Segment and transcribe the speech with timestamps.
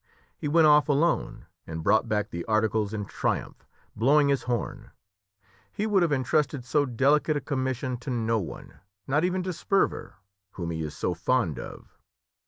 [0.35, 4.89] He went off alone, and brought back the articles in triumph, blowing his horn.
[5.71, 10.15] He would have entrusted so delicate a commission to no one, not even to Sperver,
[10.53, 11.99] whom he is so fond of.